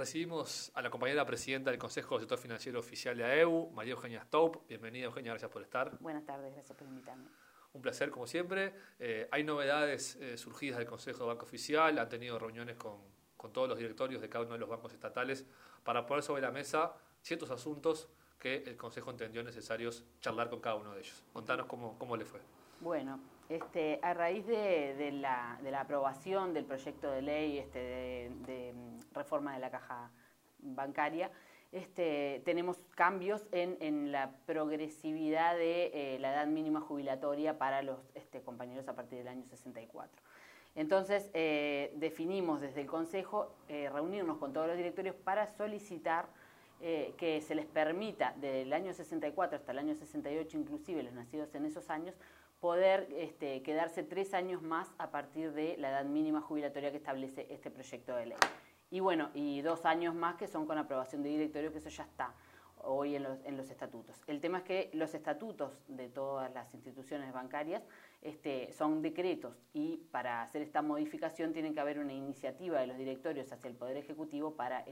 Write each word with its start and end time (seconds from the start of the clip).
Recibimos 0.00 0.72
a 0.74 0.80
la 0.80 0.88
compañera 0.88 1.26
presidenta 1.26 1.70
del 1.70 1.78
Consejo 1.78 2.14
del 2.14 2.22
Sector 2.22 2.38
Financiero 2.38 2.80
Oficial 2.80 3.14
de 3.18 3.22
AEU, 3.22 3.70
María 3.72 3.92
Eugenia 3.92 4.22
Staup. 4.22 4.66
Bienvenida, 4.66 5.04
Eugenia, 5.04 5.32
gracias 5.32 5.50
por 5.50 5.60
estar. 5.60 5.98
Buenas 6.00 6.24
tardes, 6.24 6.54
gracias 6.54 6.74
por 6.74 6.88
invitarme. 6.88 7.28
Un 7.74 7.82
placer, 7.82 8.10
como 8.10 8.26
siempre. 8.26 8.72
Eh, 8.98 9.28
hay 9.30 9.44
novedades 9.44 10.16
eh, 10.16 10.38
surgidas 10.38 10.78
del 10.78 10.88
Consejo 10.88 11.24
de 11.24 11.26
Banco 11.26 11.44
Oficial, 11.44 11.98
han 11.98 12.08
tenido 12.08 12.38
reuniones 12.38 12.78
con, 12.78 12.96
con, 13.36 13.52
todos 13.52 13.68
los 13.68 13.76
directorios 13.76 14.22
de 14.22 14.30
cada 14.30 14.46
uno 14.46 14.54
de 14.54 14.60
los 14.60 14.70
bancos 14.70 14.94
estatales 14.94 15.44
para 15.84 16.06
poner 16.06 16.22
sobre 16.24 16.40
la 16.40 16.50
mesa 16.50 16.94
ciertos 17.20 17.50
asuntos 17.50 18.08
que 18.40 18.64
el 18.66 18.76
Consejo 18.76 19.10
entendió 19.10 19.42
necesarios 19.44 20.04
charlar 20.20 20.50
con 20.50 20.60
cada 20.60 20.76
uno 20.76 20.94
de 20.94 21.00
ellos. 21.00 21.22
Contanos 21.32 21.66
cómo, 21.66 21.96
cómo 21.98 22.16
le 22.16 22.24
fue. 22.24 22.40
Bueno, 22.80 23.20
este, 23.50 24.00
a 24.02 24.14
raíz 24.14 24.46
de, 24.46 25.10
la, 25.12 25.58
aprobación 25.78 26.54
del 26.54 26.64
proyecto 26.64 27.10
de 27.10 27.20
ley 27.20 27.58
este, 27.58 28.32
de, 28.46 28.72
mm, 28.74 29.14
reforma 29.14 29.54
de 29.54 29.60
la 29.60 29.70
caja 29.70 30.10
bancaria, 30.60 31.30
este, 31.72 32.42
tenemos 32.44 32.78
cambios 32.94 33.46
en, 33.52 34.10
la 34.10 34.32
progresividad 34.46 35.56
de 35.56 36.14
eh, 36.14 36.18
la 36.18 36.32
edad 36.32 36.46
mínima 36.46 36.80
jubilatoria 36.80 37.58
para 37.58 37.82
los 37.82 37.98
este, 38.14 38.40
compañeros 38.40 38.88
a 38.88 38.94
partir 38.94 39.18
del 39.18 39.28
año 39.28 39.44
64. 39.46 40.22
Entonces, 40.74 41.28
eh, 41.34 41.92
definimos 41.96 42.60
desde 42.60 42.80
el 42.80 42.86
Consejo 42.86 43.54
eh, 43.68 43.90
reunirnos 43.92 44.38
con 44.38 44.52
todos 44.52 44.68
los 44.68 44.76
directorios 44.76 45.16
para 45.16 45.46
solicitar 45.46 46.28
que 46.80 47.42
se 47.46 47.54
les 47.54 47.66
permita, 47.66 48.34
desde 48.36 48.62
el 48.62 48.72
año 48.72 48.94
64 48.94 49.58
hasta 49.58 49.72
el 49.72 49.78
año 49.78 49.94
68 49.94 50.56
inclusive, 50.56 51.02
los 51.02 51.12
nacidos 51.12 51.54
en 51.54 51.66
esos 51.66 51.90
años, 51.90 52.14
poder 52.60 53.08
este, 53.12 53.62
quedarse 53.62 54.02
tres 54.02 54.34
años 54.34 54.62
más 54.62 54.92
a 54.98 55.10
partir 55.10 55.52
de 55.52 55.76
la 55.78 55.90
edad 55.90 56.04
mínima 56.04 56.40
jubilatoria 56.40 56.90
que 56.90 56.98
establece 56.98 57.46
este 57.50 57.70
proyecto 57.70 58.14
de 58.14 58.26
ley. 58.26 58.38
Y 58.90 59.00
bueno, 59.00 59.30
y 59.34 59.62
dos 59.62 59.84
años 59.84 60.14
más 60.14 60.36
que 60.36 60.46
son 60.46 60.66
con 60.66 60.76
aprobación 60.76 61.22
de 61.22 61.30
directorio, 61.30 61.72
que 61.72 61.78
eso 61.78 61.88
ya 61.88 62.04
está 62.04 62.34
hoy 62.84 63.16
en 63.16 63.22
los, 63.22 63.70
estatutos. 63.70 64.22
El 64.26 64.40
tema 64.40 64.58
es 64.58 64.64
que 64.64 64.90
los 64.92 65.14
estatutos 65.14 65.84
de 65.88 66.08
todas 66.08 66.52
las 66.52 66.72
instituciones 66.74 67.32
bancarias 67.32 67.82
este, 68.22 68.72
son 68.72 69.02
decretos 69.02 69.62
y 69.72 69.98
para 70.10 70.42
hacer 70.42 70.62
esta 70.62 70.82
modificación 70.82 71.52
tiene 71.52 71.72
que 71.72 71.80
haber 71.80 71.98
una 71.98 72.12
iniciativa 72.12 72.80
de 72.80 72.86
los 72.86 72.98
directorios 72.98 73.52
hacia 73.52 73.68
el 73.68 73.76
Poder 73.76 73.96
Ejecutivo 73.96 74.54
para 74.54 74.84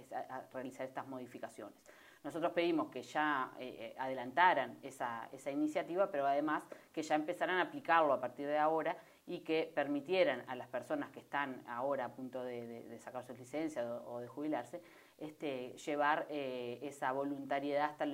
realizar 0.52 0.86
estas 0.86 1.06
modificaciones. 1.06 1.82
Nosotros 2.24 2.52
pedimos 2.52 2.90
que 2.90 3.02
ya 3.02 3.52
eh, 3.58 3.76
eh, 3.78 3.96
adelantaran 3.98 4.78
esa, 4.82 5.28
iniciativa, 5.52 6.10
pero 6.10 6.26
además 6.26 6.64
que 6.92 7.02
ya 7.02 7.14
empezaran 7.14 7.58
a 7.58 7.62
aplicarlo 7.62 8.12
a 8.12 8.20
partir 8.20 8.46
de 8.46 8.58
ahora 8.58 8.96
y 9.26 9.40
que 9.40 9.70
permitieran 9.72 10.42
a 10.48 10.56
las 10.56 10.68
personas 10.68 11.10
que 11.10 11.20
están 11.20 11.62
ahora 11.68 12.06
a 12.06 12.12
punto 12.12 12.42
de, 12.42 12.98
sacar 12.98 13.24
su 13.24 13.34
licencia 13.34 13.84
o, 13.84 14.20
de 14.20 14.26
jubilarse, 14.26 14.82
este, 15.18 15.76
llevar 15.84 16.26
eh, 16.30 16.78
esa 16.82 17.12
voluntariedad 17.12 17.90
hasta 17.90 18.06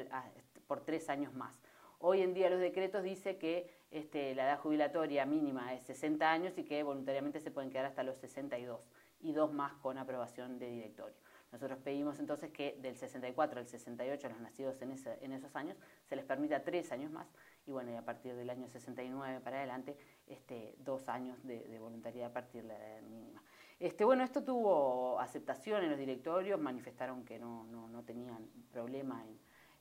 por 0.67 0.81
tres 0.81 1.09
años 1.09 1.35
más. 1.35 1.61
Hoy 1.99 2.21
en 2.23 2.35
día 2.35 2.51
los 2.51 2.61
decretos 2.61 3.03
dice 3.03 3.39
que 3.39 3.71
este, 3.91 4.35
la 4.35 4.45
edad 4.45 4.59
jubilatoria 4.59 5.25
mínima 5.25 5.73
es 5.75 5.85
60 5.85 6.31
años 6.31 6.59
y 6.59 6.65
que 6.65 6.83
voluntariamente 6.83 7.41
se 7.41 7.51
pueden 7.51 7.71
quedar 7.71 7.87
hasta 7.87 8.03
los 8.03 8.19
62 8.19 8.81
y 9.21 9.33
dos 9.33 9.53
más 9.53 9.73
con 9.77 9.97
aprobación 9.99 10.59
de 10.59 10.69
directorio. 10.69 11.17
Nosotros 11.51 11.79
pedimos 11.79 12.19
entonces 12.19 12.51
que 12.51 12.77
del 12.83 12.97
64 12.97 13.61
al 13.61 13.69
68 13.69 14.27
a 14.27 14.31
los 14.31 14.41
nacidos 14.41 14.83
en, 14.83 14.91
esos 15.33 15.55
años 15.55 15.77
se 16.09 16.17
les 16.17 16.25
permita 16.25 16.65
tres 16.65 16.91
años 16.91 17.13
más 17.13 17.29
y 17.65 17.71
bueno, 17.71 17.93
y 17.93 17.95
a 17.95 18.05
partir 18.05 18.35
del 18.35 18.51
año 18.51 18.69
69 18.69 19.41
para 19.41 19.59
adelante, 19.59 19.97
este, 20.27 20.75
dos 20.79 21.09
años 21.09 21.43
de, 21.45 21.79
voluntariedad 21.79 22.31
a 22.31 22.33
partir 22.33 22.63
de 22.63 22.77
la 22.77 22.77
edad 22.77 23.03
mínima. 23.03 23.41
Este, 23.81 24.05
bueno, 24.05 24.23
esto 24.23 24.43
tuvo 24.43 25.19
aceptación 25.21 25.83
en 25.83 25.91
los 25.91 25.99
directorios, 25.99 26.61
manifestaron 26.61 27.25
que 27.25 27.39
no, 27.39 27.67
tenían 28.07 28.49
problema 28.73 29.25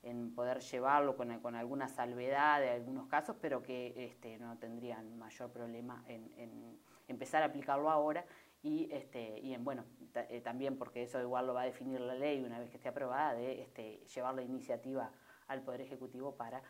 en, 0.02 0.33
poder 0.35 0.59
llevarlo 0.59 1.16
con, 1.16 1.55
alguna 1.55 1.88
salvedad 1.88 2.59
de 2.59 2.72
algunos 2.72 3.08
casos, 3.08 3.35
pero 3.39 3.61
que 3.61 3.94
este, 3.97 4.38
no 4.38 4.58
tendrían 4.58 5.18
mayor 5.18 5.51
problema 5.51 6.03
en 6.07 6.78
empezar 7.07 7.44
a 7.44 7.47
aplicarlo 7.47 7.90
ahora 7.90 8.25
y, 8.63 8.88
este, 8.91 9.53
en, 9.53 9.63
bueno, 9.63 9.84
eh, 10.29 10.39
también 10.41 10.78
porque 10.78 11.03
eso 11.03 11.19
igual 11.19 11.45
lo 11.47 11.53
va 11.53 11.63
a 11.63 11.66
definir 11.66 12.00
la 12.00 12.16
ley 12.16 12.41
una 12.44 12.59
vez 12.59 12.69
que 12.69 12.78
esté 12.78 12.89
aprobada, 12.89 13.34
de 13.34 13.68
llevar 14.16 14.35
la 14.35 14.41
iniciativa 14.41 15.12
al 15.47 15.62
Poder 15.62 15.81
Ejecutivo 15.81 16.35
para 16.35 16.62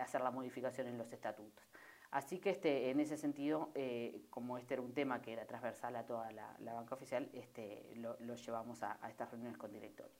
hacer 0.00 0.20
la 0.20 0.32
modificación 0.32 0.88
en 0.88 0.98
los 0.98 1.12
estatutos. 1.12 1.64
Así 2.10 2.38
que 2.38 2.50
este, 2.50 2.90
en 2.90 3.00
ese 3.00 3.18
sentido, 3.18 3.70
eh, 3.74 4.22
como 4.30 4.56
este 4.56 4.74
era 4.74 4.82
un 4.82 4.94
tema 4.94 5.20
que 5.20 5.32
era 5.34 5.46
transversal 5.46 5.94
a 5.96 6.06
toda 6.06 6.30
la, 6.32 6.72
banca 6.72 6.94
oficial, 6.94 7.28
este, 7.34 7.92
lo, 7.96 8.16
llevamos 8.34 8.82
a, 8.82 8.98
estas 9.08 9.30
reuniones 9.30 9.58
con 9.58 9.72
directorio. 9.72 10.14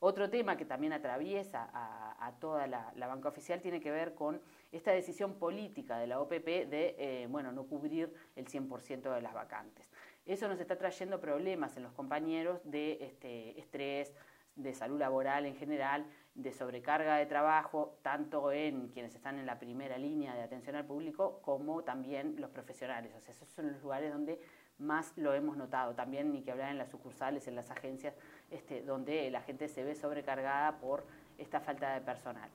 Otro 0.00 0.30
tema 0.30 0.56
que 0.56 0.64
también 0.64 0.92
atraviesa 0.92 1.70
a, 1.72 2.32
toda 2.40 2.66
la, 2.66 2.92
banca 3.06 3.28
oficial 3.28 3.60
tiene 3.60 3.80
que 3.80 3.90
ver 3.90 4.14
con 4.14 4.40
esta 4.72 4.92
decisión 4.92 5.34
política 5.38 5.98
de 5.98 6.06
la 6.06 6.20
OPP 6.20 6.46
de 6.68 6.94
eh, 6.98 7.26
bueno, 7.28 7.50
no 7.52 7.66
cubrir 7.66 8.12
el 8.36 8.46
100% 8.46 9.14
de 9.14 9.20
las 9.20 9.34
vacantes. 9.34 9.90
Eso 10.24 10.46
nos 10.46 10.60
está 10.60 10.76
trayendo 10.76 11.20
problemas 11.20 11.76
en 11.76 11.82
los 11.84 11.92
compañeros 11.92 12.60
de 12.64 12.98
este, 13.00 13.58
estrés, 13.58 14.12
de 14.58 14.74
salud 14.74 14.98
laboral 14.98 15.46
en 15.46 15.56
general, 15.56 16.04
de 16.34 16.52
sobrecarga 16.52 17.16
de 17.16 17.26
trabajo, 17.26 17.98
tanto 18.02 18.52
en 18.52 18.88
quienes 18.88 19.14
están 19.14 19.38
en 19.38 19.46
la 19.46 19.58
primera 19.58 19.98
línea 19.98 20.34
de 20.34 20.42
atención 20.42 20.76
al 20.76 20.84
público 20.84 21.40
como 21.42 21.82
también 21.82 22.36
los 22.38 22.50
profesionales. 22.50 23.12
O 23.16 23.20
sea, 23.20 23.32
esos 23.32 23.48
son 23.48 23.72
los 23.72 23.82
lugares 23.82 24.12
donde 24.12 24.40
más 24.78 25.12
lo 25.16 25.34
hemos 25.34 25.56
notado. 25.56 25.94
También 25.94 26.32
ni 26.32 26.42
que 26.42 26.52
hablar 26.52 26.70
en 26.70 26.78
las 26.78 26.90
sucursales, 26.90 27.48
en 27.48 27.56
las 27.56 27.70
agencias, 27.70 28.14
este, 28.50 28.82
donde 28.82 29.30
la 29.30 29.40
gente 29.42 29.68
se 29.68 29.82
ve 29.82 29.94
sobrecargada 29.94 30.78
por 30.78 31.04
esta 31.38 31.60
falta 31.60 31.94
de 31.94 32.00
personal. 32.00 32.50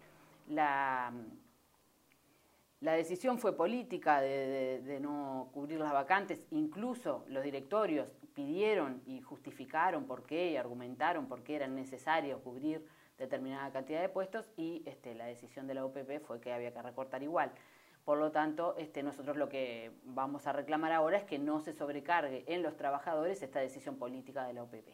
La, 0.47 1.11
la 2.83 2.93
decisión 2.93 3.39
fue 3.39 3.55
política 3.55 4.19
de, 4.19 4.99
no 5.01 5.49
cubrir 5.53 5.79
las 5.79 5.93
vacantes, 5.93 6.43
incluso 6.51 7.23
los 7.29 7.41
directorios 7.41 8.11
pidieron 8.33 9.01
y 9.05 9.21
justificaron 9.21 10.05
por 10.05 10.23
qué 10.23 10.51
y 10.51 10.57
argumentaron 10.57 11.27
por 11.27 11.43
qué 11.43 11.55
era 11.55 11.67
necesario 11.67 12.39
cubrir 12.39 12.85
determinada 13.17 13.71
cantidad 13.71 14.01
de 14.01 14.09
puestos 14.09 14.49
y 14.57 14.83
este, 14.85 15.15
la 15.15 15.25
decisión 15.25 15.67
de 15.67 15.75
la 15.75 15.85
UPP 15.85 16.19
fue 16.25 16.39
que 16.39 16.51
había 16.51 16.73
que 16.73 16.81
recortar 16.81 17.23
igual. 17.23 17.51
Por 18.05 18.17
lo 18.17 18.31
tanto, 18.31 18.75
este, 18.77 19.01
nosotros 19.01 19.37
lo 19.37 19.47
que 19.47 19.91
vamos 20.03 20.45
a 20.47 20.51
reclamar 20.51 20.91
ahora 20.91 21.17
es 21.17 21.23
que 21.23 21.39
no 21.39 21.61
se 21.61 21.73
sobrecargue 21.73 22.43
en 22.47 22.61
los 22.61 22.75
trabajadores 22.75 23.41
esta 23.41 23.59
decisión 23.59 23.97
política 23.97 24.45
de 24.45 24.53
la 24.53 24.63
UPP. 24.63 24.89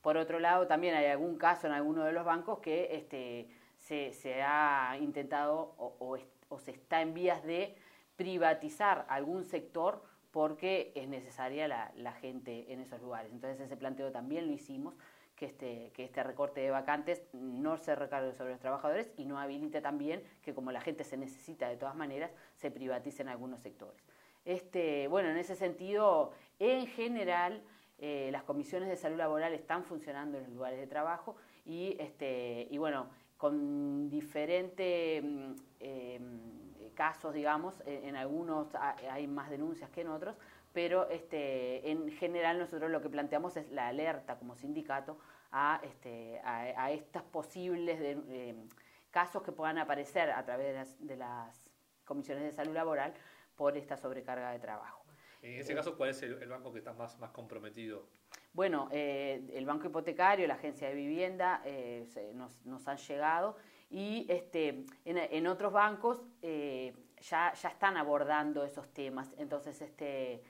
Por 0.00 0.16
otro 0.16 0.38
lado, 0.38 0.68
también 0.68 0.94
hay 0.94 1.06
algún 1.06 1.36
caso 1.38 1.66
en 1.66 1.72
alguno 1.72 2.04
de 2.04 2.12
los 2.12 2.24
bancos 2.24 2.60
que 2.60 2.94
este, 2.94 3.48
se, 3.78 4.42
ha 4.42 4.96
intentado 5.00 5.74
o, 5.78 6.18
o 6.48 6.58
se 6.60 6.70
está 6.70 7.00
en 7.00 7.14
vías 7.14 7.42
de 7.42 7.74
privatizar 8.16 9.04
algún 9.08 9.44
sector 9.44 10.02
porque 10.36 10.92
es 10.94 11.08
necesaria 11.08 11.66
la, 11.66 12.12
gente 12.12 12.70
en 12.70 12.80
esos 12.80 13.00
lugares. 13.00 13.32
Entonces 13.32 13.58
ese 13.58 13.74
planteo 13.74 14.12
también 14.12 14.46
lo 14.46 14.52
hicimos, 14.52 14.94
que 15.34 15.46
este, 15.46 15.92
que 15.94 16.04
este 16.04 16.22
recorte 16.22 16.60
de 16.60 16.70
vacantes 16.70 17.22
no 17.32 17.78
se 17.78 17.94
recargue 17.94 18.34
sobre 18.34 18.50
los 18.50 18.60
trabajadores 18.60 19.10
y 19.16 19.24
no 19.24 19.40
habilite 19.40 19.80
también 19.80 20.22
que 20.42 20.52
como 20.52 20.72
la 20.72 20.82
gente 20.82 21.04
se 21.04 21.16
necesita 21.16 21.70
de 21.70 21.78
todas 21.78 21.96
maneras, 21.96 22.32
se 22.54 22.70
privaticen 22.70 23.30
algunos 23.30 23.62
sectores. 23.62 24.04
Este, 24.44 25.08
bueno, 25.08 25.30
en 25.30 25.38
ese 25.38 25.56
sentido, 25.56 26.32
en 26.58 26.86
general, 26.86 27.62
eh, 27.96 28.28
las 28.30 28.42
comisiones 28.42 28.90
de 28.90 28.96
salud 28.96 29.16
laboral 29.16 29.54
están 29.54 29.84
funcionando 29.84 30.36
en 30.36 30.44
los 30.44 30.52
lugares 30.52 30.78
de 30.78 30.86
trabajo 30.86 31.36
y, 31.64 31.96
este, 31.98 32.68
y 32.70 32.76
bueno, 32.76 33.08
con 33.38 34.10
diferentes 34.10 35.24
mm, 35.24 35.52
em, 35.80 36.65
casos, 36.96 37.32
digamos, 37.32 37.80
en, 37.86 38.16
algunos 38.16 38.74
hay 38.74 39.28
más 39.28 39.48
denuncias 39.50 39.88
que 39.90 40.00
en 40.00 40.08
otros, 40.08 40.36
pero 40.72 41.08
este, 41.08 41.88
en 41.88 42.10
general 42.10 42.58
nosotros 42.58 42.90
lo 42.90 43.00
que 43.00 43.08
planteamos 43.08 43.56
es 43.56 43.70
la 43.70 43.86
alerta 43.86 44.36
como 44.36 44.56
sindicato 44.56 45.18
a, 45.52 45.80
este, 45.84 46.40
a, 46.44 46.90
estos 46.90 47.22
posibles 47.22 48.00
em, 48.00 48.68
casos 49.10 49.42
que 49.42 49.52
puedan 49.52 49.78
aparecer 49.78 50.30
a 50.30 50.44
través 50.44 50.98
de 50.98 51.16
las, 51.16 51.70
comisiones 52.04 52.44
de 52.44 52.52
salud 52.52 52.74
laboral 52.74 53.14
por 53.54 53.76
esta 53.76 53.96
sobrecarga 53.96 54.50
de 54.52 54.58
trabajo. 54.58 55.04
En 55.42 55.60
ese 55.60 55.74
caso, 55.74 55.96
¿cuál 55.96 56.10
es 56.10 56.22
el, 56.22 56.48
banco 56.48 56.72
que 56.72 56.78
está 56.78 56.92
más, 56.92 57.18
más 57.18 57.30
comprometido? 57.30 58.06
Bueno, 58.52 58.88
eh, 58.90 59.50
el 59.52 59.66
Banco 59.66 59.88
Hipotecario, 59.88 60.46
la 60.46 60.54
Agencia 60.54 60.88
de 60.88 60.94
Vivienda 60.94 61.60
eh, 61.64 62.06
nos, 62.34 62.88
han 62.88 62.96
llegado 62.96 63.56
y 63.88 64.26
este, 64.28 64.84
en, 65.04 65.46
otros 65.46 65.72
bancos 65.72 66.22
eh, 66.42 66.94
ya, 67.20 67.52
ya 67.52 67.68
están 67.68 67.96
abordando 67.96 68.64
esos 68.64 68.88
temas. 68.92 69.32
Entonces, 69.38 69.80
este, 69.80 70.42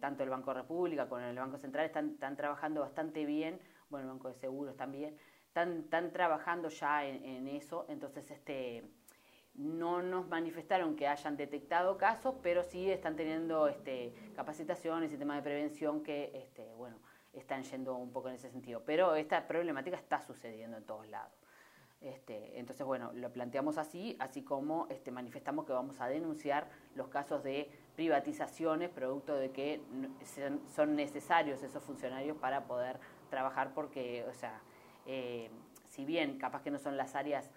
tanto 0.00 0.22
el 0.22 0.30
Banco 0.30 0.52
República 0.54 1.08
como 1.08 1.20
el 1.20 1.36
Banco 1.36 1.58
Central 1.58 1.86
están, 1.86 2.10
están, 2.10 2.36
trabajando 2.36 2.80
bastante 2.80 3.24
bien, 3.24 3.60
bueno, 3.90 4.06
el 4.06 4.12
Banco 4.12 4.28
de 4.28 4.34
Seguros 4.34 4.76
también, 4.76 5.16
están, 5.48 5.80
están 5.80 6.12
trabajando 6.12 6.68
ya 6.68 7.06
en, 7.06 7.24
en 7.24 7.48
eso. 7.48 7.86
Entonces, 7.88 8.30
este 8.30 8.84
no 9.56 10.02
nos 10.02 10.28
manifestaron 10.28 10.96
que 10.96 11.08
hayan 11.08 11.36
detectado 11.36 11.96
casos, 11.96 12.34
pero 12.42 12.62
sí 12.62 12.90
están 12.90 13.16
teniendo 13.16 13.68
este, 13.68 14.12
capacitaciones 14.34 15.12
y 15.12 15.16
temas 15.16 15.38
de 15.38 15.42
prevención 15.42 16.02
que, 16.02 16.30
este, 16.34 16.74
bueno, 16.74 16.98
están 17.32 17.62
yendo 17.64 17.96
un 17.96 18.12
poco 18.12 18.28
en 18.28 18.34
ese 18.34 18.50
sentido. 18.50 18.82
Pero 18.84 19.14
esta 19.14 19.46
problemática 19.46 19.96
está 19.96 20.20
sucediendo 20.20 20.76
en 20.76 20.84
todos 20.84 21.08
lados. 21.08 21.32
Este, 22.06 22.56
entonces, 22.56 22.86
bueno, 22.86 23.10
lo 23.14 23.32
planteamos 23.32 23.78
así, 23.78 24.16
así 24.20 24.42
como 24.42 24.86
este, 24.90 25.10
manifestamos 25.10 25.66
que 25.66 25.72
vamos 25.72 26.00
a 26.00 26.06
denunciar 26.06 26.68
los 26.94 27.08
casos 27.08 27.42
de 27.42 27.68
privatizaciones, 27.96 28.90
producto 28.90 29.34
de 29.34 29.50
que 29.50 29.80
son 30.72 30.94
necesarios 30.94 31.64
esos 31.64 31.82
funcionarios 31.82 32.36
para 32.36 32.66
poder 32.66 33.00
trabajar, 33.28 33.74
porque, 33.74 34.24
o 34.30 34.34
sea, 34.34 34.60
eh, 35.04 35.50
si 35.86 36.04
bien 36.04 36.38
capaz 36.38 36.62
que 36.62 36.70
no 36.70 36.78
son 36.78 36.96
las 36.96 37.16
áreas 37.16 37.50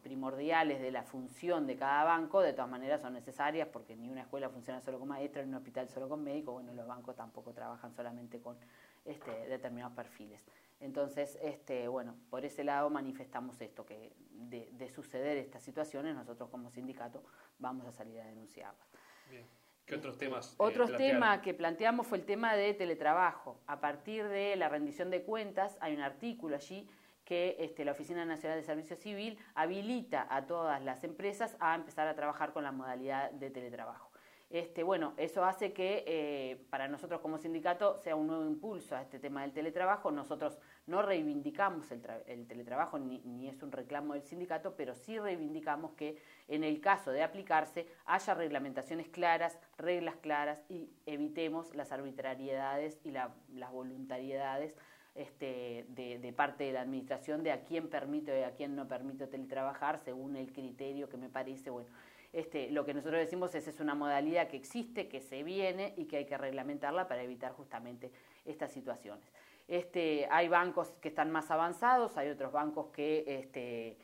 primordiales 0.00 0.80
de 0.80 0.90
la 0.90 1.02
función 1.02 1.66
de 1.66 1.76
cada 1.76 2.04
banco, 2.04 2.40
de 2.40 2.52
todas 2.52 2.70
maneras 2.70 3.00
son 3.00 3.12
necesarias 3.12 3.68
porque 3.72 3.96
ni 3.96 4.08
una 4.08 4.22
escuela 4.22 4.48
funciona 4.48 4.80
solo 4.80 4.98
con 4.98 5.08
maestros, 5.08 5.44
ni 5.46 5.50
un 5.50 5.56
hospital 5.56 5.88
solo 5.88 6.08
con 6.08 6.22
médicos, 6.22 6.54
bueno, 6.54 6.72
los 6.72 6.86
bancos 6.86 7.16
tampoco 7.16 7.52
trabajan 7.52 7.94
solamente 7.94 8.40
con 8.40 8.56
este, 9.04 9.30
determinados 9.48 9.94
perfiles. 9.94 10.44
Entonces, 10.80 11.38
este, 11.42 11.88
bueno, 11.88 12.16
por 12.30 12.44
ese 12.44 12.64
lado 12.64 12.88
manifestamos 12.88 13.60
esto, 13.60 13.84
que 13.84 14.12
de, 14.30 14.88
suceder 14.88 15.36
estas 15.36 15.62
situaciones, 15.62 16.14
nosotros 16.14 16.48
como 16.50 16.70
sindicato 16.70 17.22
vamos 17.58 17.86
a 17.86 17.92
salir 17.92 18.18
a 18.20 18.24
denunciarlas. 18.24 18.88
Bien. 19.30 19.46
¿Qué 19.84 19.96
otros 19.96 20.16
temas? 20.18 20.52
Eh, 20.52 20.56
Otro 20.58 20.86
tema 20.96 21.42
que 21.42 21.52
planteamos 21.52 22.06
fue 22.06 22.18
el 22.18 22.24
tema 22.24 22.54
de 22.54 22.72
teletrabajo. 22.74 23.60
A 23.66 23.80
partir 23.80 24.26
de 24.28 24.56
la 24.56 24.68
rendición 24.68 25.10
de 25.10 25.22
cuentas, 25.22 25.76
hay 25.80 25.94
un 25.94 26.00
artículo 26.00 26.56
allí 26.56 26.88
que 27.30 27.54
este, 27.60 27.84
la 27.84 27.92
Oficina 27.92 28.24
Nacional 28.24 28.58
de 28.58 28.64
Servicio 28.64 28.96
Civil 28.96 29.38
habilita 29.54 30.26
a 30.28 30.46
todas 30.46 30.82
las 30.82 31.04
empresas 31.04 31.56
a 31.60 31.76
empezar 31.76 32.08
a 32.08 32.16
trabajar 32.16 32.52
con 32.52 32.64
la 32.64 32.72
modalidad 32.72 33.30
de 33.30 33.50
teletrabajo. 33.50 34.10
Este, 34.50 34.82
bueno, 34.82 35.14
eso 35.16 35.44
hace 35.44 35.72
que 35.72 36.02
eh, 36.08 36.66
para 36.70 36.88
nosotros 36.88 37.20
como 37.20 37.38
sindicato 37.38 37.96
sea 37.98 38.16
un 38.16 38.26
nuevo 38.26 38.44
impulso 38.44 38.96
a 38.96 39.02
este 39.02 39.20
tema 39.20 39.42
del 39.42 39.52
teletrabajo. 39.52 40.10
Nosotros 40.10 40.58
no 40.88 41.02
reivindicamos 41.02 41.92
el, 41.92 42.02
teletrabajo 42.48 42.98
ni, 42.98 43.20
ni, 43.20 43.48
es 43.48 43.62
un 43.62 43.70
reclamo 43.70 44.14
del 44.14 44.24
sindicato, 44.24 44.74
pero 44.74 44.96
sí 44.96 45.16
reivindicamos 45.16 45.92
que 45.92 46.20
en 46.48 46.64
el 46.64 46.80
caso 46.80 47.12
de 47.12 47.22
aplicarse 47.22 47.86
haya 48.06 48.34
reglamentaciones 48.34 49.08
claras, 49.08 49.56
reglas 49.78 50.16
claras 50.16 50.64
y 50.68 50.90
evitemos 51.06 51.76
las 51.76 51.92
arbitrariedades 51.92 52.98
y 53.04 53.12
las 53.12 53.70
voluntariedades 53.70 54.74
este, 55.14 55.86
de, 55.88 56.32
parte 56.32 56.64
de 56.64 56.72
la 56.72 56.82
administración 56.82 57.42
de 57.42 57.52
a 57.52 57.64
quién 57.64 57.88
permito 57.88 58.36
y 58.36 58.42
a 58.42 58.52
quién 58.52 58.76
no 58.76 58.86
permito 58.86 59.28
teletrabajar 59.28 59.98
según 59.98 60.36
el 60.36 60.52
criterio 60.52 61.08
que 61.08 61.16
me 61.16 61.28
parece, 61.28 61.70
bueno, 61.70 61.90
este, 62.32 62.70
lo 62.70 62.84
que 62.84 62.94
nosotros 62.94 63.20
decimos 63.20 63.54
es 63.54 63.66
es 63.66 63.80
una 63.80 63.94
modalidad 63.94 64.48
que 64.48 64.56
existe, 64.56 65.08
que 65.08 65.20
se 65.20 65.42
viene 65.42 65.94
y 65.96 66.04
que 66.04 66.18
hay 66.18 66.26
que 66.26 66.38
reglamentarla 66.38 67.08
para 67.08 67.22
evitar 67.22 67.52
justamente 67.52 68.12
estas 68.44 68.70
situaciones. 68.70 69.32
Este, 69.66 70.26
hay 70.30 70.48
bancos 70.48 70.92
que 71.00 71.08
están 71.08 71.30
más 71.30 71.50
avanzados, 71.50 72.16
hay 72.16 72.28
otros 72.28 72.52
bancos 72.52 72.86
que 72.88 73.24
este, 73.26 73.96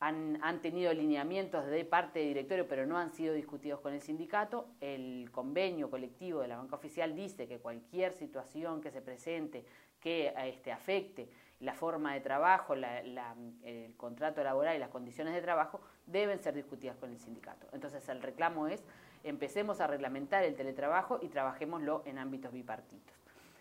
han, 0.00 0.38
han, 0.42 0.60
tenido 0.60 0.92
lineamientos 0.92 1.66
de 1.66 1.84
parte 1.84 2.18
de 2.18 2.26
directorio, 2.26 2.68
pero 2.68 2.86
no 2.86 2.98
han 2.98 3.12
sido 3.12 3.32
discutidos 3.32 3.80
con 3.80 3.94
el 3.94 4.02
sindicato. 4.02 4.68
El 4.80 5.30
convenio 5.32 5.90
colectivo 5.90 6.40
de 6.40 6.48
la 6.48 6.58
banca 6.58 6.76
oficial 6.76 7.14
dice 7.14 7.48
que 7.48 7.58
cualquier 7.58 8.12
situación 8.12 8.82
que 8.82 8.90
se 8.90 9.00
presente 9.00 9.64
que 10.00 10.32
este, 10.44 10.72
afecte 10.72 11.28
la 11.60 11.72
forma 11.72 12.12
de 12.14 12.20
trabajo, 12.20 12.74
el 12.74 13.94
contrato 13.96 14.42
laboral 14.44 14.76
y 14.76 14.78
las 14.78 14.90
condiciones 14.90 15.34
de 15.34 15.40
trabajo 15.40 15.80
deben 16.06 16.38
ser 16.38 16.54
discutidas 16.54 16.96
con 16.96 17.10
el 17.10 17.18
sindicato. 17.18 17.66
Entonces 17.72 18.06
el 18.08 18.22
reclamo 18.22 18.68
es 18.68 18.84
empecemos 19.24 19.80
a 19.80 19.86
reglamentar 19.86 20.44
el 20.44 20.54
teletrabajo 20.54 21.18
y 21.22 21.28
trabajémoslo 21.28 22.02
en 22.04 22.18
ámbitos 22.18 22.52
bipartitos. 22.52 23.16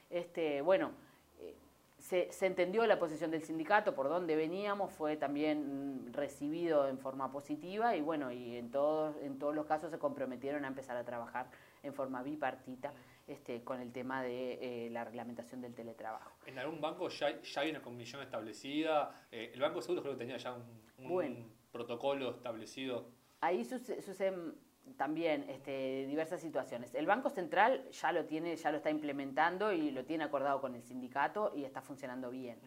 Este, 0.09 0.61
bueno, 0.61 0.91
eh, 1.39 1.55
se, 1.97 2.29
entendió 2.45 2.85
la 2.85 2.99
posición 2.99 3.31
del 3.31 3.43
sindicato, 3.43 3.95
por 3.95 4.09
dónde 4.09 4.35
veníamos, 4.35 4.91
fue 4.91 5.17
también 5.17 6.11
recibido 6.13 6.88
en 6.88 6.99
forma 6.99 7.31
positiva 7.31 7.95
y 7.95 8.01
bueno, 8.01 8.31
y 8.31 8.57
en 8.57 8.69
todos, 8.69 9.15
en 9.23 9.39
todos 9.39 9.55
los 9.55 9.65
casos 9.65 9.89
se 9.89 9.97
comprometieron 9.97 10.65
a 10.65 10.67
empezar 10.67 10.97
a 10.97 11.03
trabajar 11.03 11.47
en 11.81 11.93
forma 11.93 12.21
bipartita 12.21 12.91
este, 13.27 13.63
con 13.63 13.81
el 13.81 13.92
tema 13.92 14.22
de 14.22 14.86
eh, 14.86 14.89
la 14.92 15.04
reglamentación 15.04 15.62
del 15.62 15.74
teletrabajo. 15.74 16.31
¿En 16.45 16.60
algún 16.60 16.80
banco 16.80 17.10
ya, 17.10 17.42
ya 17.42 17.62
hay 17.62 17.72
una 17.72 17.81
comisión 17.81 18.22
establecida? 18.22 19.27
Eh, 19.31 19.51
el 19.54 19.62
Banco 19.62 19.81
Seguro 19.81 20.04
creo 20.04 20.13
que 20.13 20.19
tenía 20.19 20.38
ya 20.38 20.56
un, 21.00 21.51
protocolo 21.72 22.36
establecido. 22.36 23.10
Ahí 23.42 23.66
suceden 23.66 24.56
también 24.98 25.50
este, 25.50 26.06
diversas 26.06 26.39
situaciones. 26.39 26.94
El 26.94 27.07
Banco 27.07 27.30
Central 27.30 27.89
ya 27.89 28.12
lo 28.12 28.25
tiene, 28.25 28.56
ya 28.56 28.72
lo 28.72 28.77
está 28.77 28.92
implementando 28.92 29.74
y 29.74 29.92
lo 29.92 30.06
tiene 30.06 30.24
acordado 30.24 30.62
con 30.62 30.75
el 30.75 30.83
sindicato 30.83 31.51
y 31.56 31.66
está 31.66 31.81
funcionando 31.81 32.30
bien. 32.30 32.60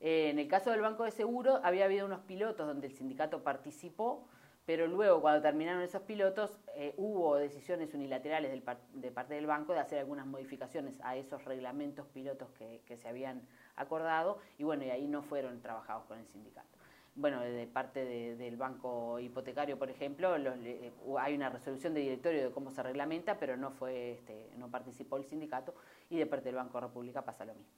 Eh, 0.00 0.30
en 0.30 0.38
el 0.38 0.48
caso 0.48 0.70
del 0.70 0.80
Banco 0.80 1.04
de 1.04 1.10
Seguro 1.10 1.60
había 1.62 1.84
habido 1.84 2.06
unos 2.06 2.20
pilotos 2.20 2.66
donde 2.66 2.86
el 2.86 2.94
sindicato 2.94 3.42
participó 3.42 4.26
pero 4.68 4.86
luego 4.86 5.22
cuando 5.22 5.40
terminaron 5.40 5.80
esos 5.80 6.02
pilotos 6.02 6.60
eh, 6.74 6.92
hubo 6.98 7.36
decisiones 7.36 7.94
unilaterales 7.94 8.52
de 8.92 9.10
parte 9.10 9.32
del 9.32 9.46
banco 9.46 9.72
de 9.72 9.78
hacer 9.78 9.98
algunas 9.98 10.26
modificaciones 10.26 11.00
a 11.04 11.16
esos 11.16 11.42
reglamentos 11.46 12.06
pilotos 12.08 12.50
que, 12.50 12.96
se 12.98 13.08
habían 13.08 13.40
acordado 13.76 14.36
y 14.58 14.64
bueno, 14.64 14.84
y 14.84 14.90
ahí 14.90 15.06
no 15.06 15.22
fueron 15.22 15.62
trabajados 15.62 16.04
con 16.04 16.18
el 16.18 16.26
sindicato. 16.26 16.68
Bueno, 17.14 17.40
de 17.40 17.66
parte 17.66 18.04
del 18.36 18.58
banco 18.58 19.18
hipotecario, 19.18 19.78
por 19.78 19.88
ejemplo, 19.88 20.36
eh, 20.36 20.92
hay 21.18 21.34
una 21.34 21.48
resolución 21.48 21.94
de 21.94 22.00
directorio 22.00 22.44
de 22.44 22.50
cómo 22.50 22.70
se 22.70 22.82
reglamenta, 22.82 23.38
pero 23.38 23.56
no 23.56 23.70
fue, 23.70 24.12
este, 24.12 24.50
no 24.58 24.70
participó 24.70 25.16
el 25.16 25.24
sindicato 25.24 25.74
y 26.10 26.18
de 26.18 26.26
parte 26.26 26.50
del 26.50 26.56
Banco 26.56 26.78
República 26.78 27.22
pasa 27.22 27.46
lo 27.46 27.54
mismo. 27.54 27.72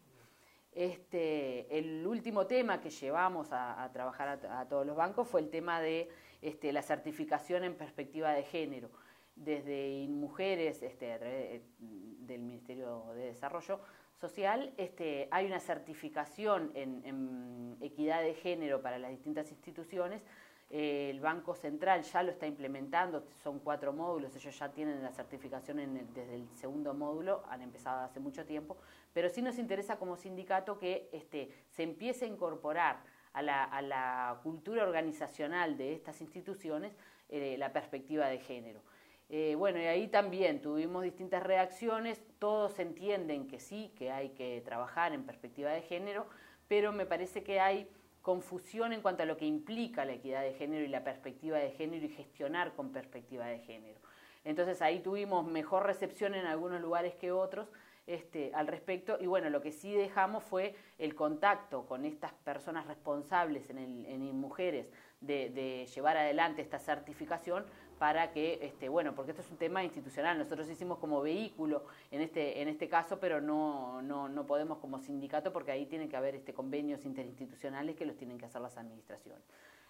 Este, 0.72 1.78
el 1.78 2.04
último 2.04 2.48
tema 2.48 2.80
que 2.80 2.90
llevamos 2.90 3.48
a, 3.52 3.88
trabajar 3.92 4.40
a 4.50 4.66
todos 4.68 4.84
los 4.84 4.96
bancos 4.96 5.28
fue 5.28 5.40
el 5.40 5.50
tema 5.50 5.80
de 5.80 6.08
este, 6.42 6.72
la 6.72 6.82
certificación 6.82 7.64
en 7.64 7.74
perspectiva 7.74 8.32
de 8.32 8.42
género. 8.44 8.90
Desde 9.36 10.06
Mujeres, 10.08 10.82
este, 10.82 11.12
a 11.12 11.18
través 11.18 11.62
del 11.78 12.42
Ministerio 12.42 13.12
de 13.14 13.26
Desarrollo 13.26 13.80
Social, 14.20 14.72
este, 14.76 15.28
hay 15.30 15.46
una 15.46 15.60
certificación 15.60 16.72
en, 16.74 17.76
equidad 17.80 18.22
de 18.22 18.34
género 18.34 18.82
para 18.82 18.98
las 18.98 19.10
distintas 19.10 19.50
instituciones. 19.50 20.22
el 20.68 21.18
Banco 21.20 21.54
Central 21.54 22.02
ya 22.02 22.22
lo 22.22 22.30
está 22.30 22.46
implementando, 22.46 23.26
son 23.42 23.58
cuatro 23.60 23.92
módulos, 23.92 24.36
ellos 24.36 24.56
ya 24.58 24.70
tienen 24.70 25.02
la 25.02 25.10
certificación 25.10 25.78
desde 26.14 26.34
el 26.34 26.46
segundo 26.54 26.92
módulo, 26.94 27.42
han 27.48 27.62
empezado 27.62 28.04
hace 28.04 28.20
mucho 28.20 28.44
tiempo, 28.44 28.76
pero 29.12 29.28
sí 29.30 29.42
nos 29.42 29.58
interesa 29.58 29.96
como 29.98 30.16
sindicato 30.16 30.78
que 30.78 31.08
este, 31.12 31.50
se 31.70 31.82
empiece 31.82 32.26
a 32.26 32.28
incorporar 32.28 33.02
a 33.32 33.42
la, 33.42 34.40
cultura 34.42 34.82
organizacional 34.82 35.76
de 35.76 35.92
estas 35.92 36.20
instituciones 36.20 36.92
eh, 37.28 37.56
la 37.58 37.72
perspectiva 37.72 38.26
de 38.28 38.38
género. 38.38 38.82
Eh, 39.28 39.54
bueno, 39.56 39.78
y 39.78 39.84
ahí 39.84 40.08
también 40.08 40.60
tuvimos 40.60 41.04
distintas 41.04 41.42
reacciones, 41.42 42.20
todos 42.40 42.78
entienden 42.80 43.46
que 43.46 43.60
sí, 43.60 43.92
que 43.96 44.10
hay 44.10 44.30
que 44.30 44.60
trabajar 44.64 45.12
en 45.12 45.24
perspectiva 45.24 45.70
de 45.70 45.82
género, 45.82 46.26
pero 46.66 46.90
me 46.92 47.06
parece 47.06 47.44
que 47.44 47.60
hay 47.60 47.88
confusión 48.22 48.92
en 48.92 49.02
cuanto 49.02 49.22
a 49.22 49.26
lo 49.26 49.36
que 49.36 49.46
implica 49.46 50.04
la 50.04 50.12
equidad 50.14 50.42
de 50.42 50.54
género 50.54 50.84
y 50.84 50.88
la 50.88 51.04
perspectiva 51.04 51.58
de 51.58 51.70
género 51.70 52.04
y 52.06 52.08
gestionar 52.08 52.74
con 52.74 52.92
perspectiva 52.92 53.46
de 53.46 53.60
género. 53.60 54.00
Entonces 54.44 54.82
ahí 54.82 55.00
tuvimos 55.00 55.46
mejor 55.46 55.86
recepción 55.86 56.34
en 56.34 56.46
algunos 56.46 56.80
lugares 56.80 57.14
que 57.14 57.30
otros, 57.32 57.68
este, 58.10 58.50
al 58.54 58.66
respecto. 58.66 59.16
Y 59.20 59.26
bueno, 59.26 59.50
lo 59.50 59.62
que 59.62 59.70
sí 59.70 59.92
dejamos 59.94 60.42
fue 60.42 60.74
el 60.98 61.14
contacto 61.14 61.86
con 61.86 62.04
estas 62.04 62.32
personas 62.32 62.86
responsables 62.86 63.70
en, 63.70 63.78
el, 63.78 64.32
mujeres 64.34 64.90
de, 65.20 65.86
llevar 65.94 66.16
adelante 66.16 66.60
esta 66.60 66.80
certificación 66.80 67.64
para 68.00 68.32
que, 68.32 68.58
este, 68.62 68.88
bueno, 68.88 69.14
porque 69.14 69.30
esto 69.30 69.42
es 69.42 69.50
un 69.50 69.58
tema 69.58 69.84
institucional, 69.84 70.38
nosotros 70.38 70.68
hicimos 70.68 70.98
como 70.98 71.20
vehículo 71.20 71.84
en 72.10 72.22
este, 72.22 72.62
en 72.62 72.68
este 72.68 72.88
caso, 72.88 73.20
pero 73.20 73.40
no, 73.40 74.02
no, 74.02 74.28
no 74.28 74.46
podemos 74.46 74.78
como 74.78 74.98
sindicato 74.98 75.52
porque 75.52 75.70
ahí 75.70 75.86
tienen 75.86 76.08
que 76.08 76.16
haber 76.16 76.34
este, 76.34 76.52
convenios 76.52 77.04
interinstitucionales 77.04 77.94
que 77.96 78.06
los 78.06 78.16
tienen 78.16 78.38
que 78.38 78.46
hacer 78.46 78.60
las 78.60 78.76
administraciones. 78.76 79.44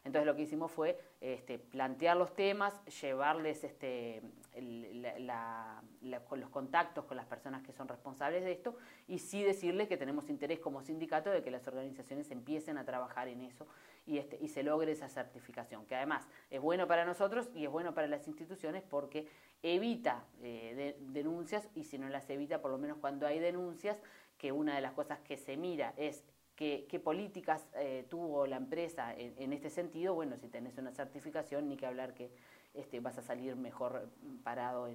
Entonces 0.04 0.26
lo 0.26 0.34
que 0.34 0.42
hicimos 0.42 0.72
fue 0.72 0.98
este, 1.20 1.58
plantear 1.58 2.16
los 2.16 2.34
temas, 2.34 2.74
llevarles 3.02 3.64
este, 3.64 4.22
los 6.00 6.50
contactos 6.50 7.04
con 7.04 7.18
las 7.18 7.26
personas 7.26 7.62
que 7.62 7.72
son 7.72 7.86
responsables 7.86 8.42
de 8.42 8.52
esto 8.52 8.76
y 9.08 9.18
sí 9.18 9.42
decirles 9.42 9.88
que 9.88 9.98
tenemos 9.98 10.30
interés 10.30 10.58
como 10.58 10.80
sindicato 10.80 11.30
de 11.30 11.42
que 11.42 11.50
las 11.50 11.66
organizaciones 11.68 12.30
empiecen 12.30 12.78
a 12.78 12.84
trabajar 12.84 13.28
en 13.28 13.42
eso 13.42 13.66
y, 14.06 14.16
este, 14.16 14.48
se 14.48 14.62
logre 14.62 14.92
esa 14.92 15.08
certificación, 15.08 15.84
que 15.84 15.94
además 15.94 16.26
es 16.50 16.60
bueno 16.60 16.86
para 16.88 17.04
nosotros 17.04 17.50
y 17.54 17.64
es 17.64 17.70
bueno 17.70 17.94
para 17.94 18.06
las 18.06 18.26
instituciones 18.26 18.82
porque 18.82 19.28
evita 19.62 20.24
eh, 20.42 20.96
denuncias 20.98 21.68
y 21.74 21.84
si 21.84 21.98
no 21.98 22.08
las 22.08 22.28
evita, 22.30 22.62
por 22.62 22.70
lo 22.70 22.78
menos 22.78 22.96
cuando 22.98 23.26
hay 23.26 23.38
denuncias, 23.38 24.00
que 24.38 24.50
una 24.50 24.74
de 24.74 24.80
las 24.80 24.92
cosas 24.92 25.20
que 25.20 25.36
se 25.36 25.58
mira 25.58 25.92
es 25.98 26.24
qué, 26.60 27.00
políticas 27.02 27.66
eh, 27.74 28.04
tuvo 28.10 28.46
la 28.46 28.56
empresa 28.56 29.14
en, 29.16 29.52
este 29.54 29.70
sentido, 29.70 30.14
bueno, 30.14 30.36
si 30.36 30.48
tenés 30.48 30.76
una 30.76 30.92
certificación, 30.92 31.68
ni 31.68 31.76
que 31.76 31.86
hablar 31.86 32.12
que 32.12 32.30
este, 32.74 33.00
vas 33.00 33.16
a 33.16 33.22
salir 33.22 33.56
mejor 33.56 34.10
parado 34.44 34.86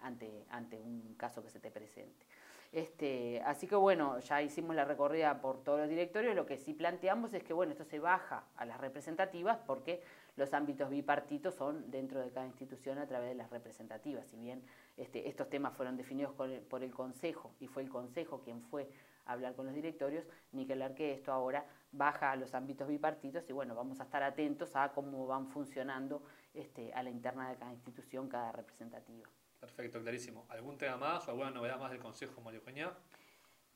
ante, 0.00 0.44
ante 0.50 0.78
un 0.78 1.14
caso 1.16 1.42
que 1.42 1.50
se 1.50 1.58
te 1.58 1.72
presente. 1.72 2.24
Este, 2.70 3.40
así 3.46 3.66
que 3.66 3.74
bueno, 3.74 4.20
ya 4.20 4.42
hicimos 4.42 4.76
la 4.76 4.84
recorrida 4.84 5.40
por 5.40 5.64
todos 5.64 5.80
los 5.80 5.88
directorios, 5.88 6.36
lo 6.36 6.46
que 6.46 6.58
sí 6.58 6.74
planteamos 6.74 7.32
es 7.32 7.42
que 7.42 7.52
bueno, 7.52 7.72
esto 7.72 7.84
se 7.84 7.98
baja 7.98 8.44
a 8.56 8.66
las 8.66 8.78
representativas 8.78 9.58
porque 9.66 10.02
los 10.36 10.52
ámbitos 10.52 10.90
bipartitos 10.90 11.54
son 11.54 11.90
dentro 11.90 12.20
de 12.20 12.30
cada 12.30 12.46
institución 12.46 12.98
a 12.98 13.06
través 13.06 13.30
de 13.30 13.34
las 13.34 13.50
representativas. 13.50 14.28
Si 14.28 14.36
bien 14.36 14.62
este, 14.96 15.28
estos 15.28 15.48
temas 15.48 15.74
fueron 15.74 15.96
definidos 15.96 16.32
por 16.34 16.82
el 16.82 16.92
Consejo 16.92 17.54
y 17.58 17.66
fue 17.66 17.82
el 17.82 17.88
Consejo 17.88 18.40
quien 18.42 18.62
fue 18.62 18.88
hablar 19.28 19.54
con 19.54 19.66
los 19.66 19.74
directorios, 19.74 20.26
ni 20.52 20.66
que 20.66 20.72
hablar 20.72 20.94
que 20.94 21.12
esto 21.12 21.32
ahora 21.32 21.64
baja 21.92 22.32
a 22.32 22.36
los 22.36 22.54
ámbitos 22.54 22.88
bipartitos 22.88 23.48
y 23.48 23.52
bueno, 23.52 23.74
vamos 23.74 24.00
a 24.00 24.04
estar 24.04 24.22
atentos 24.22 24.74
a 24.74 24.92
cómo 24.92 25.26
van 25.26 25.46
funcionando 25.46 26.22
este, 26.52 26.92
a 26.94 27.02
la 27.02 27.10
interna 27.10 27.50
de 27.50 27.56
cada 27.56 27.72
institución, 27.72 28.28
cada 28.28 28.52
representativa. 28.52 29.28
Perfecto, 29.60 30.00
clarísimo. 30.00 30.46
¿Algún 30.48 30.78
tema 30.78 30.96
más 30.96 31.28
o 31.28 31.30
alguna 31.30 31.50
novedad 31.50 31.78
más 31.78 31.90
del 31.90 32.00
Consejo 32.00 32.42
Peña? 32.64 32.92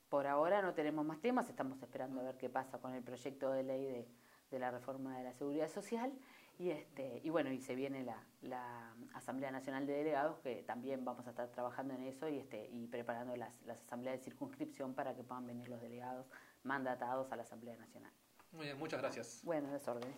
Por 0.09 0.26
ahora 0.26 0.62
no 0.62 0.75
tenemos 0.75 1.04
más 1.04 1.21
temas, 1.21 1.49
estamos 1.49 1.80
esperando 1.82 2.21
a 2.21 2.25
ver 2.25 2.37
qué 2.37 2.49
pasa 2.49 2.78
con 2.78 2.94
el 2.94 3.02
proyecto 3.02 3.50
de 3.50 3.62
ley 3.62 3.85
de, 3.85 4.09
de 4.50 4.59
la 4.59 4.71
reforma 4.71 5.16
de 5.16 5.25
la 5.25 5.32
seguridad 5.32 5.68
social 5.68 6.12
y, 6.62 6.71
este, 6.71 7.21
y 7.25 7.31
bueno, 7.31 7.50
y 7.50 7.61
se 7.61 7.75
viene 7.75 8.04
la, 8.04 8.23
la, 8.42 8.95
Asamblea 9.14 9.50
Nacional 9.50 9.85
de 9.85 9.95
Delegados, 9.95 10.38
que 10.38 10.62
también 10.62 11.04
vamos 11.04 11.26
a 11.26 11.31
estar 11.31 11.49
trabajando 11.50 11.92
en 11.95 12.04
eso 12.04 12.28
y, 12.28 12.38
este, 12.38 12.69
y 12.71 12.87
preparando 12.87 13.35
las, 13.35 13.61
las 13.62 13.81
asambleas 13.81 14.19
de 14.19 14.25
circunscripción 14.25 14.95
para 14.95 15.16
que 15.16 15.25
puedan 15.25 15.45
venir 15.47 15.69
los 15.69 15.81
delegados 15.81 16.26
mandatados 16.62 17.33
a 17.33 17.37
la 17.37 17.42
Asamblea 17.42 17.76
Nacional. 17.76 18.12
Muy 18.52 18.66
bien, 18.66 18.78
muchas 18.78 19.00
gracias. 19.00 19.40
Bueno, 19.42 19.73
desórdenes. 19.73 20.16